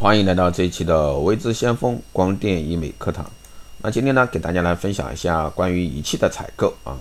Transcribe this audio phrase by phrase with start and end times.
[0.00, 3.28] 欢迎来到这一期的微知先锋光电医美课堂。
[3.78, 6.96] 那今天呢，给大家来分享一下关于仪器的采购啊。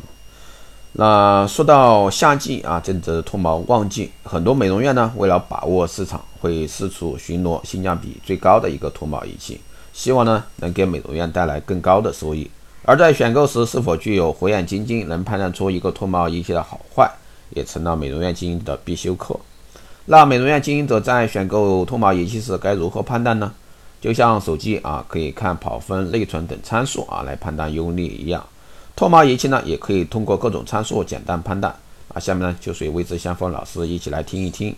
[0.93, 9.61] 那说到夏季啊，正值脱毛旺季，很多美容院呢，为了把握市场，会四处巡逻性价比最高的一个脱毛仪器，
[9.93, 12.49] 希望呢能给美容院带来更高的收益。
[12.81, 17.07] 而在选购时，是否具有火眼金睛，能判断出一个脱毛仪器的好坏，
[17.51, 19.39] 也成了美容院经营的必修课。
[20.09, 23.51] 那美容院经营者在选购脱毛仪器时该如何判断呢？
[23.99, 28.41] 就像手机啊，可以看跑分、内存等参数啊来判断优劣一样，
[28.95, 31.75] 脱毛仪器呢也可以通过各种参数简单判断。
[32.13, 34.73] 啊，下面呢就随未知先锋老师一起来听一听。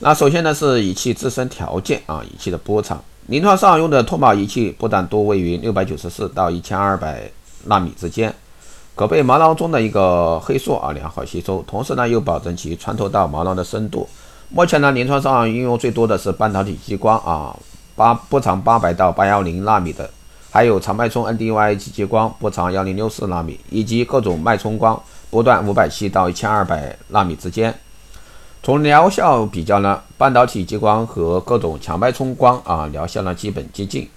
[0.00, 3.00] 那首先呢是仪器自身条件啊，仪器的波长。
[3.28, 7.30] 临床上用的脱毛仪器波段多位于六百九十四到一千二百
[7.66, 8.34] 纳米之间。
[8.96, 14.08] 可被毛囊中的一个黑素啊良好吸收，同时呢又保证其穿透到毛囊的深度。
[14.48, 17.54] 目前呢临床上应用最多的是半导体激光啊，
[17.94, 20.08] 八波长八百到八幺零纳米的，
[20.50, 27.74] 还有长脉冲 NDY 激光波长幺零六四纳米，以及各种脉冲光波段五百七到一千二百纳米之间。
[28.62, 34.08] 从疗效比较呢，半导体激光和各种强脉冲光啊疗效呢基本接近。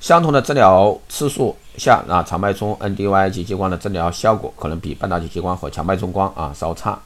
[0.00, 6.98] 相同的治疗次数下，那长脉冲 NDY 及激光的治疗效果可能比半导体激光和强脉冲光啊稍差。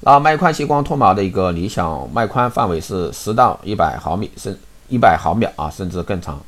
[0.00, 4.58] 那脉宽激光脱毛的一个理想脉宽范围是十到一百毫米，甚
[4.88, 6.40] 一百毫秒啊，甚至更长。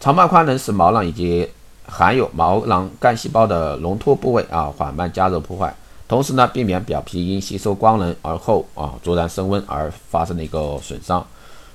[0.00, 1.48] 长脉宽能使毛囊以及
[1.86, 5.72] 含有毛囊干细胞的隆脱部位啊缓慢加热破坏，
[6.08, 11.24] 同时呢避免表皮因吸收光能而后啊灼然升温而发生的一个损伤。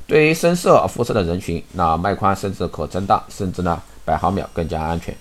[0.06, 5.16] 对于深色肤色的人群，那脉宽甚至可增大，甚至呢百毫秒更加安全。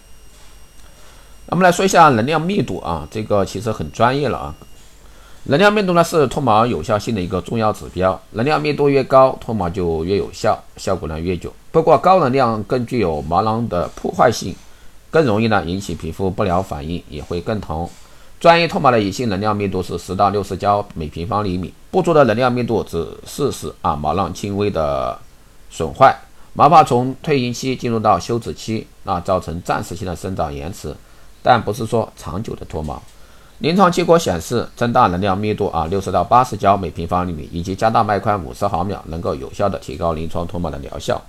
[1.50, 4.54] 那么来说一下能量密度啊，这个其实很专业了啊。
[5.44, 11.52] 能量密度呢是脱毛有效性的一个重要指标，能量密度越高，脱毛就越有效，效果呢越久。
[11.72, 14.54] 不过高能量更具有毛囊的破坏性，
[15.10, 17.88] 更容易呢引起皮肤不良反应，也会更疼。
[18.38, 25.18] 专业脱毛的仪器能量密度是十到六十焦每平方厘米，不足的能量密度只是使啊毛囊轻微的
[25.68, 26.16] 损坏，
[26.52, 30.94] 毛发从退行期进入到休止期，那造成暂时性的生长延迟，
[31.42, 33.02] 但不是说长久的脱毛。
[33.58, 41.20] 临床结果显示，增大能量密度啊六十到八十焦每平方厘米，以及加大脉宽五十毫秒，能够有效的提高临床脱毛的疗效。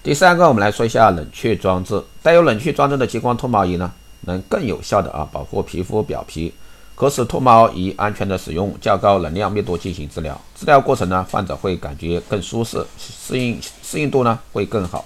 [0.00, 3.92] 第三个，我们来说一下冷却装置，带有冷却装置的激光脱毛仪呢？
[4.20, 6.52] 能更有效的啊保护皮肤表皮，
[6.94, 10.40] 可使脱毛仪安全的使用较高能量密度进行治疗。
[10.54, 15.04] 治疗过程呢，患者会感觉更舒适，适应适应度呢会更好。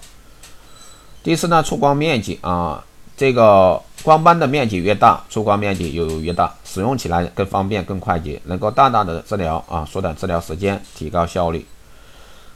[1.23, 2.83] 第四呢，出光面积啊，
[3.17, 11.65] 这个光斑的面积越大，出光面积又越大，使用起来更方便、更快捷，能够大大的治疗啊，缩短治疗时间，提高效率。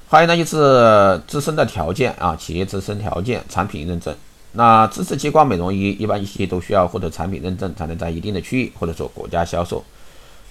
[0.09, 4.15] 还有呢，就是自身的条件啊，企业自身条件、产品认证。
[4.53, 9.85] 那支持激光美容仪一般仪器都需要获得产品认证，才能在一定的区域或者说国家销售。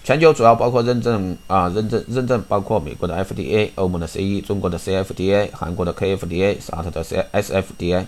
[0.03, 8.05] 全球主要包括认证啊，认证认证包括美国的 FDA、欧盟的 CE、中国的 CFDA、韩国的 KFDA、沙特的 SFDA。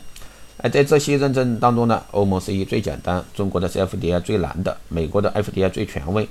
[0.60, 6.28] 哎，在这些认证当中呢，欧盟 CE 最简单，中国的 CFDA 最难的，美国的 FDA 最权威。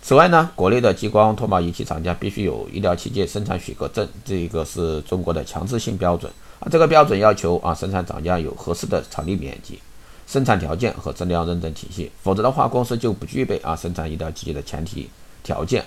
[0.00, 6.30] 此外呢，国内的激光脱毛仪器厂家必须有医疗器械生产许可证，这个是中国的强制性标准。
[6.60, 9.80] 啊这个标准要求啊，生产厂家有合适的场地面积、
[10.24, 15.10] 生产条件和质量认证体系，否则的话，公司就不具备啊生产医疗器械的前提
[15.42, 15.84] 条件。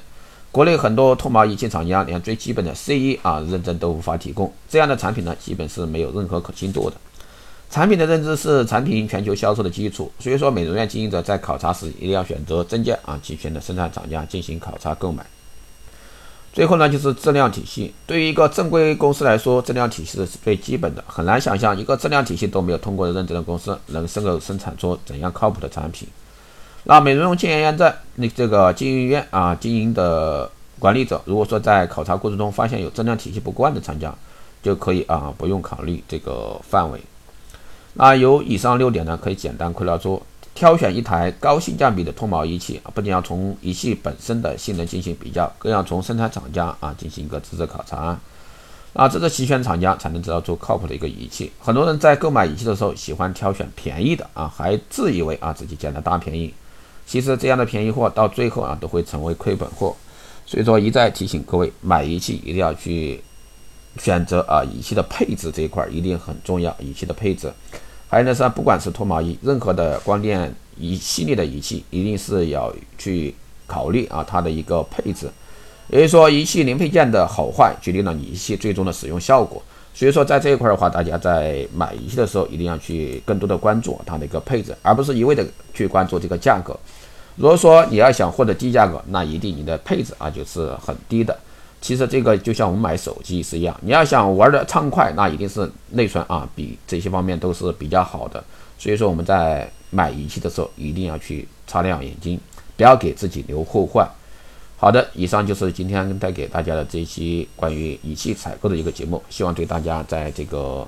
[0.52, 6.98] 国内很多脱毛仪器厂家连最基本的 CE 啊认证都无法提供，这样的产品呢，基本是没有任何可信度的。
[7.70, 15.26] 产品的认知是产品全球销售的基础，所以说美容院经营者在考察时一定要选择真件啊齐全的生产厂家进行考察购买。
[16.54, 17.94] 最后呢，就是质量体系。
[18.08, 21.04] 对于一个正规公司来说，质量体系是最基本的。
[21.06, 26.08] 很难想象一个质量体系都没有通过认证的公司，能生够生产出怎样靠谱的产品。
[26.86, 30.50] 那美容院经营院在那这个经营院啊，经营的
[30.80, 34.12] 管理者，如果说在考察过程中发现有质量体系不贯的厂家，
[34.64, 37.00] 就可以啊不用考虑这个范围。
[37.98, 40.22] 那有以上六点呢，可以简单归纳出。
[40.54, 48.20] 挑选一台高性价比的脱毛仪器啊，不仅要从仪器本身的性能进行比较，更要从生产厂家啊进行一个资质考察。
[48.94, 51.52] 啊，这个齐全厂家才能制造出靠谱的一个仪器。
[51.60, 56.52] 很多人在购买仪器的时候喜欢挑选便宜的啊，还自以为啊自己捡了大便宜。
[57.06, 59.96] 其实这样的便宜货到最后啊都会成为亏本货。
[60.48, 63.22] 所以说一再提醒各位，买仪器一定要去
[64.00, 67.52] 选择啊仪器的配置这一块一定很重要，仪器的配置。
[68.10, 73.36] 还有呢是，不管是脱毛仪，任何的光电一系列的仪器，一定是要去
[73.66, 75.30] 考虑啊它的一个配置。
[75.90, 79.62] 也就是说，仪器零配件的好坏决定了你仪器最终的使用效果。
[79.94, 86.78] 所以说，在这一块的话，大家在买仪器的时候，一定要去更多的关注它的一个配置，而不是一味的去关注这个价格。
[87.36, 91.38] 如果说你要想获得低价格，那一定你的配置啊就是很低的。
[91.80, 98.44] 其实这个就像我们买手机是一样，你要想玩的畅快，那一定是内存啊比这些方面都是比较好的。
[98.80, 102.40] 所以说我们在买仪器的时候，一定要去擦亮眼睛，
[102.76, 104.08] 不要给自己留后患。
[104.80, 110.88] 好的，以上就是今天带给大家的这一期关于仪器采购的一个节目，希望对大家在这个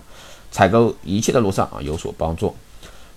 [0.51, 2.53] 采购仪器的路上啊有所帮助。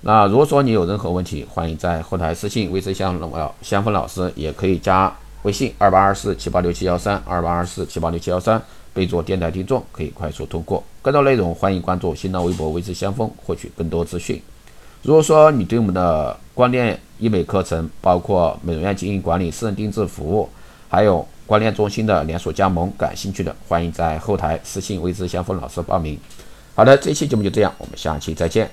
[0.01, 8.63] 那如果说你有任何问题，欢迎在后台私信魏之香老香风老师，也可以加微信二八二四七八六七幺三二八二四七八六七幺三，
[8.95, 10.83] 备注电台听众，可以快速通过。
[11.03, 14.41] 更多内容欢迎关注新浪微博魏之香风，获取更多资讯。
[15.03, 20.49] 如果说你对我们的光电医美课程，包括美容院经营管理、私人定制服务，
[20.89, 26.17] 还有光电中心的连锁加盟，感兴趣的欢迎在后台私信未知相锋老师报名。
[26.77, 28.71] 好的，这期节目就这样，我们下期再见。